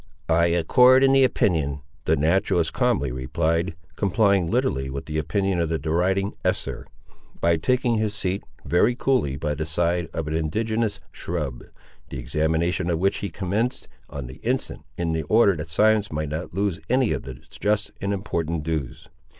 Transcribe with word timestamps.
"I 0.29 0.47
accord 0.47 1.03
in 1.03 1.11
the 1.11 1.23
opinion," 1.23 1.81
the 2.05 2.15
naturalist 2.15 2.73
calmly 2.73 3.11
replied, 3.11 3.75
complying 3.95 4.49
literally 4.49 4.89
with 4.89 5.05
the 5.05 5.19
opinion 5.19 5.59
of 5.59 5.69
the 5.69 5.77
deriding 5.77 6.33
Esther, 6.43 6.87
by 7.39 7.55
taking 7.55 7.99
his 7.99 8.15
seat, 8.15 8.43
very 8.65 8.95
coolly, 8.95 9.35
by 9.37 9.53
the 9.53 9.67
side 9.67 10.09
of 10.11 10.27
an 10.27 10.33
indigenous 10.33 10.99
shrub; 11.11 11.65
the 12.09 12.17
examination 12.17 12.89
of 12.89 12.97
which 12.97 13.17
he 13.19 13.29
commenced, 13.29 13.87
on 14.09 14.25
the 14.25 14.39
instant, 14.41 14.85
in 14.97 15.23
order 15.29 15.55
that 15.55 15.69
science 15.69 16.11
might 16.11 16.29
not 16.29 16.51
loose 16.51 16.79
any 16.89 17.11
of 17.11 17.27
its 17.27 17.59
just 17.59 17.91
and 18.01 18.11
important 18.11 18.63
dues. 18.63 19.07